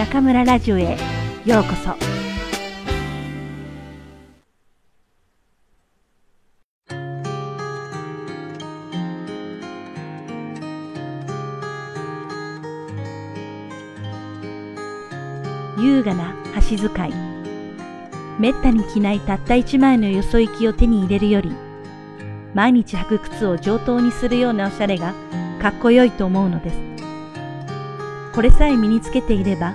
[0.00, 0.96] 中村ラジオへ
[1.44, 1.94] ようこそ。
[15.78, 17.12] 優雅な箸使い。
[18.38, 21.52] めったに着ないたった一枚のよそ行きを手に入れるより
[22.54, 25.12] 毎日履く靴を上等にするようなおしゃれが
[25.60, 26.76] かっこよいと思うのです。
[28.34, 29.74] これさえ身につけていれば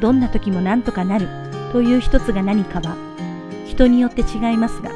[0.00, 1.28] どんな時も何とかなる。
[1.72, 2.96] という一つが何かは
[3.66, 4.90] 人によって違いますが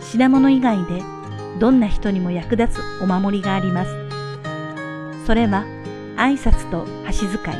[0.00, 1.02] 品物以外で
[1.58, 3.90] どんな人にも役立つお守りがあります。
[5.26, 5.64] それは
[6.16, 7.56] 挨拶と箸使い。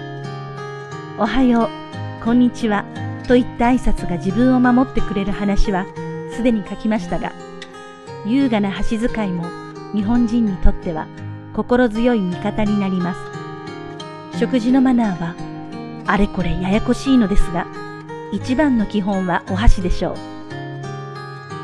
[1.18, 2.84] おはようこんにちは
[3.28, 5.86] といった挨拶が自分を守ってくれる話は
[6.32, 7.32] すでに書きましたが
[8.27, 9.44] 優雅な箸使いも
[9.94, 11.06] 日本人にとっては
[11.55, 13.14] 心強い味方になりま
[14.33, 14.39] す。
[14.39, 15.53] 食事のマナーは
[16.06, 17.66] あれこれややこしいのですが
[18.33, 20.16] 一番の基本はお箸でしょう。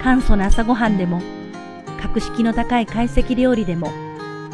[0.03, 1.21] 簡素な朝ごはんでも
[2.01, 3.93] 格式の高い懐石料理でも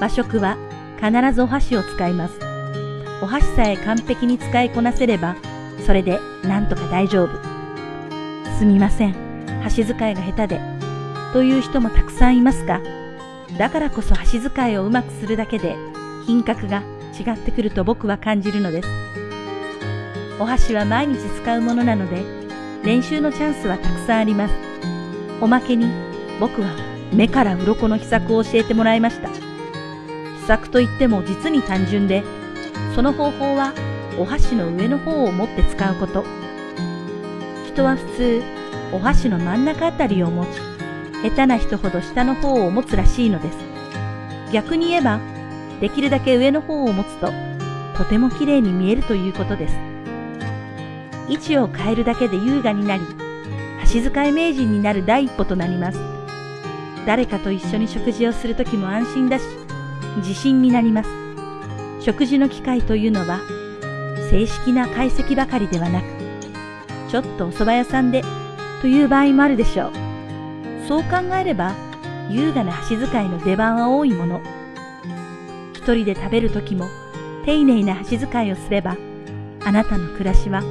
[0.00, 0.56] 和食は
[1.00, 2.38] 必ずお箸を使います。
[3.22, 5.36] お箸さえ完璧に使いこなせれば
[5.86, 7.30] それでなんとか大丈夫。
[8.58, 9.14] すみません。
[9.62, 10.76] 箸使いが下手で。
[11.32, 12.80] という人もたくさんいますが
[13.58, 15.76] だからこそ箸使いをうまくするだけで
[16.24, 16.82] 品格が
[17.18, 18.88] 違ってくると僕は感じるのです。
[20.38, 22.22] お箸は毎日使うものなので
[22.84, 24.54] 練習のチャンスはたくさんあります。
[25.40, 25.86] おまけに
[26.38, 26.68] 僕は
[27.12, 29.28] 目から鱗の秘策を教えてもらいました。
[29.28, 32.22] 秘策といっても実に単純で
[32.94, 33.72] その方法は
[34.18, 36.24] お箸の上の方を持って使うこと。
[37.66, 38.42] 人は普通
[38.92, 40.60] お箸の真ん中あたりを持ち
[41.22, 43.58] 下手な人ほど下の方を持つらしいのです。
[44.52, 45.18] 逆に言えば
[45.80, 47.32] できるだけ上の方を持つと
[47.96, 49.95] とても綺麗に見えるということです。
[51.28, 53.02] 位置を変えるだけで優雅になり
[53.80, 56.00] 箸使い名人になる第一歩となります。
[57.06, 59.44] 誰かと一緒に食事をするときも安心だし
[60.16, 61.10] 自信になります。
[62.00, 63.40] 食事の機会というのは
[64.30, 66.04] 正式な解析ばかりではなく
[67.08, 68.22] ちょっとお蕎麦屋さんで
[68.80, 69.92] という場合もあるでしょう。
[70.88, 71.74] そう考えれば
[72.28, 74.40] 優雅な箸使いの出番は多いもの。
[75.74, 76.88] 一人で食べるときも
[77.44, 78.96] 丁寧な箸使いをすれば
[79.64, 80.62] あなたの暮らしは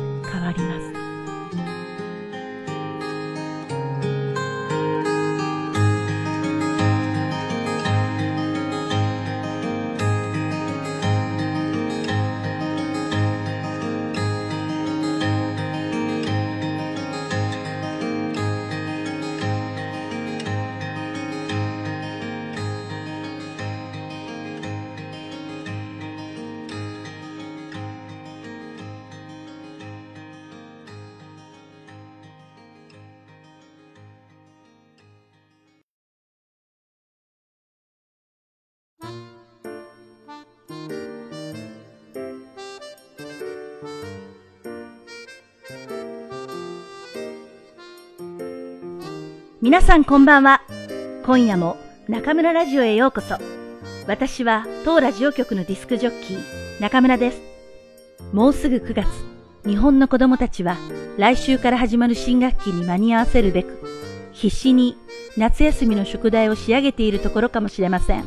[49.65, 50.61] 皆さんこんばんは。
[51.25, 51.77] 今夜も
[52.07, 53.39] 中村ラジオへようこそ。
[54.05, 56.39] 私は当ラジオ局のディスクジョッキー、
[56.79, 57.41] 中村です。
[58.31, 59.07] もうすぐ9月、
[59.65, 60.77] 日本の子供たちは
[61.17, 63.81] 来週から始まる新学期に間に合わせるべく、
[64.33, 64.99] 必死に
[65.35, 68.23] 夏休みの宿題を仕上げているところかもしれません。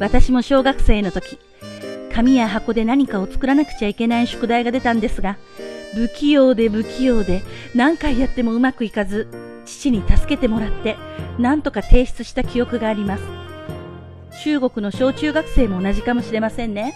[0.00, 1.38] 私も小学生の時、
[2.12, 5.38] 紙や箱で何かを作らなくちゃいけない宿題が出たんですが、
[5.94, 7.42] 不器用で不器用で
[7.76, 9.28] 何回やってもうまくいかず、
[9.68, 10.96] 父に助けてもらって
[11.38, 13.22] 何とか提出した記憶があります。
[14.42, 16.94] 中国の小中学生も同じかもしれませんね。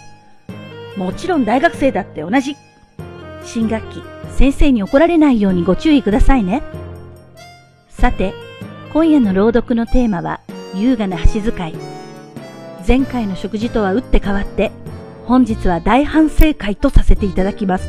[0.97, 2.55] もちろん大学生だって同じ。
[3.43, 6.61] 新学期、先生に怒られないようにご注意くださいね。
[7.89, 8.33] さて、
[8.93, 10.39] 今夜の朗読のテーマは
[10.75, 11.73] 優雅な箸使い。
[12.87, 14.71] 前回の食事とは打って変わって、
[15.25, 17.87] 本日は大反省会とさせていただきます。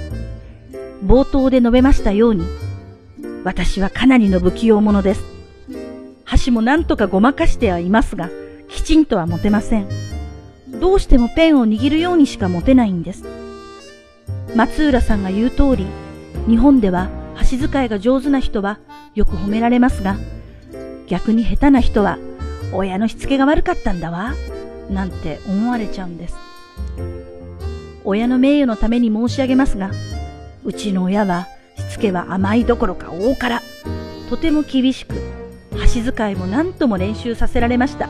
[1.05, 2.45] 冒頭で述べましたように、
[3.45, 5.23] 私はかなりの不器用者です。
[6.25, 8.31] 箸も何とかごまかしてはいますが、
[8.69, 9.89] きちんとは持てません。
[10.81, 13.25] どうしてもペンを握るようにしか持てないんです。
[14.57, 15.87] 松浦さんが言う通り、
[16.49, 18.79] 日本では箸使いが上手な人は
[19.15, 20.17] よく褒められますが、
[21.07, 22.19] 逆に下手な人は
[22.73, 24.35] 親のしつけが悪かったんだわ、
[24.89, 26.37] なんて思われちゃうんです。
[28.05, 29.91] 親の名誉のために申し上げますが、
[30.65, 31.47] うちの親は
[31.95, 33.63] つけは甘いどころか大辛。
[34.29, 35.15] とても厳しく、
[35.79, 38.09] 箸使いも何とも練習させられました。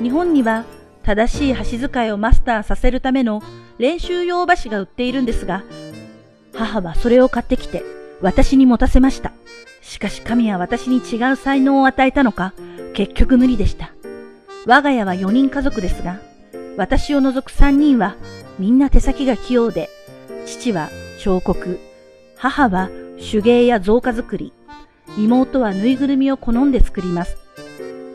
[0.00, 0.64] 日本には
[1.02, 3.42] 正しい箸使いをマスターさせるための
[3.78, 5.64] 練習用箸が売っているんですが、
[6.54, 7.82] 母はそれを買ってきて
[8.22, 9.32] 私に持たせました。
[9.82, 12.54] しかし神は私に違う才能を与えたのか、
[12.94, 13.90] 結局無理でした。
[14.64, 16.20] 我が家は4人家族ですが、
[16.78, 18.16] 私を除く3人は
[18.58, 19.90] みんな手先が器用で、
[20.46, 20.88] 父は
[21.18, 21.78] 彫刻、
[22.38, 24.52] 母は手芸や造花作り、
[25.16, 27.36] 妹はぬいぐるみを好んで作ります。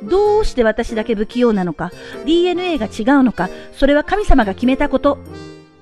[0.03, 1.91] どうして私だけ不器用なのか、
[2.25, 5.19] DNA が違うのか、それは神様が決めたこと。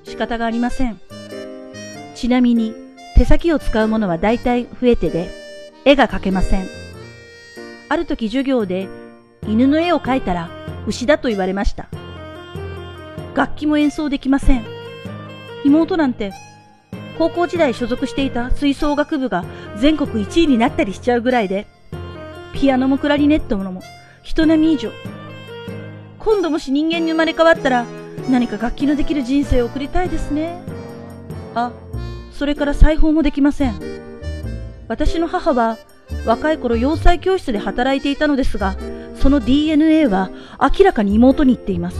[0.04, 1.00] 仕方がありません。
[2.16, 2.74] ちなみに、
[3.16, 5.30] 手先を使うものは大体増えてで、
[5.86, 6.68] 絵が描けません。
[7.90, 8.88] ある時授業で、
[9.48, 10.50] 犬の絵を描いたら
[10.86, 11.88] 牛だと言われました。
[13.36, 14.66] 楽器も演奏できません。
[15.64, 16.34] 妹なんて、
[17.20, 19.44] 高校時代所属していた吹奏楽部が
[19.78, 21.68] 全国1位になったりしちゃうぐらいで、
[22.54, 23.82] ピアノもクラリネットも
[24.24, 24.90] 人並み以上。
[26.18, 27.86] 今度もし人間に生まれ変わったら、
[28.32, 30.62] 何か楽器のできる人生を送りたいですね。
[31.56, 31.74] あ、
[32.32, 33.76] それから裁縫もできません。
[34.88, 35.78] 私の母は
[36.26, 38.78] 若い頃洋裁教室で働いていたのですが、
[39.16, 40.32] その DNA は
[40.62, 42.00] 明らかに妹に言っています。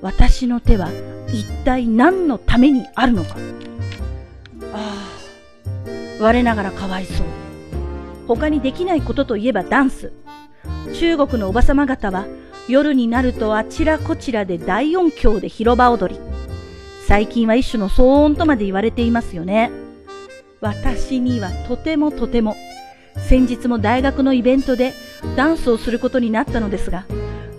[0.00, 0.88] 私の手は
[1.28, 3.36] 一体何のためにあるのか。
[6.20, 7.26] 我ながらかわいそう。
[8.26, 10.12] 他にできないことといえばダンス。
[10.94, 12.26] 中国のおばさま方は
[12.68, 16.20] 夜になるとあちらこちらで大音響で広場踊り。
[17.06, 19.70] 最近は一種の騒音とまで言われていますよね。
[20.60, 22.56] 私にはとてもとても、
[23.28, 24.94] 先日も大学のイベントで
[25.36, 27.04] ダンスをすることになったのですが、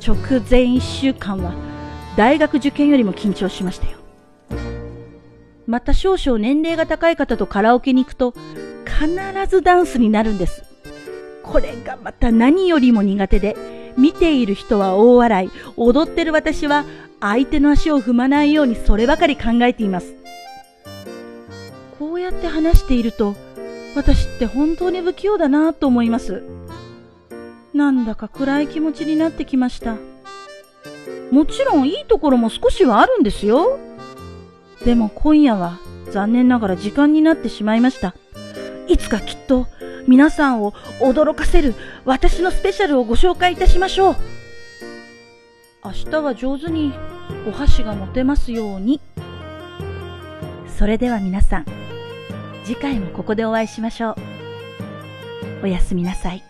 [0.06, 1.54] 直前一週間は
[2.18, 4.00] 大学受験よりも緊張しましたよ。
[5.68, 8.34] また少々年齢が高い方とカラオケに行くと
[8.86, 9.16] 必
[9.50, 10.64] ずダンスになるんです。
[11.44, 13.56] これがまた何よりも苦手で、
[13.98, 16.86] 見ている人は大笑い、踊ってる私は
[17.20, 20.16] 相手の足を踏まないようにそればかり考えています。
[21.98, 23.36] こうやって話していると、
[23.96, 26.44] 私って本当に不器用だなと思います。
[27.74, 29.98] なんだか暗い気持ちになってきました。
[31.32, 33.80] もちろんいいところも少しはあるんですよ。
[34.86, 35.80] でも今夜は
[36.12, 38.16] 残念ながら時間になってしまいました。
[38.88, 39.68] いつかきっと
[40.08, 41.74] 皆さんを驚かせる
[42.06, 44.16] 私のスペシャルをご紹介いたしましょう。
[45.84, 46.94] 明日は上手に
[47.48, 49.02] お箸が持てますように。
[50.78, 51.66] それでは皆さん、
[52.64, 54.16] 次回もここでお会いしましょう。
[55.64, 56.44] おやすみなさい。